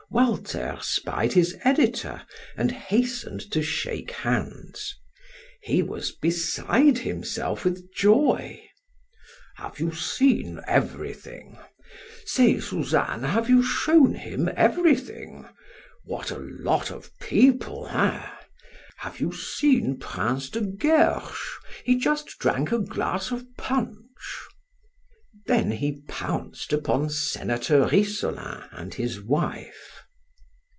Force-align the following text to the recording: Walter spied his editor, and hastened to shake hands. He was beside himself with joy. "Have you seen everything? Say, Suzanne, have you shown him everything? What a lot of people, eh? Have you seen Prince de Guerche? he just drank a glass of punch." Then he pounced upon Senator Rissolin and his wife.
Walter 0.13 0.77
spied 0.81 1.31
his 1.31 1.55
editor, 1.63 2.23
and 2.57 2.69
hastened 2.69 3.39
to 3.51 3.63
shake 3.63 4.11
hands. 4.11 4.93
He 5.61 5.81
was 5.81 6.11
beside 6.11 6.97
himself 6.97 7.63
with 7.63 7.87
joy. 7.95 8.61
"Have 9.55 9.79
you 9.79 9.93
seen 9.93 10.59
everything? 10.67 11.57
Say, 12.25 12.59
Suzanne, 12.59 13.23
have 13.23 13.49
you 13.49 13.63
shown 13.63 14.15
him 14.15 14.49
everything? 14.57 15.47
What 16.03 16.29
a 16.29 16.39
lot 16.59 16.91
of 16.91 17.17
people, 17.21 17.87
eh? 17.87 18.27
Have 18.97 19.21
you 19.21 19.31
seen 19.31 19.97
Prince 19.97 20.49
de 20.49 20.59
Guerche? 20.59 21.55
he 21.85 21.95
just 21.97 22.37
drank 22.37 22.73
a 22.73 22.79
glass 22.79 23.31
of 23.31 23.45
punch." 23.57 23.97
Then 25.45 25.71
he 25.71 26.01
pounced 26.09 26.73
upon 26.73 27.09
Senator 27.09 27.85
Rissolin 27.87 28.65
and 28.73 28.93
his 28.93 29.21
wife. 29.21 29.99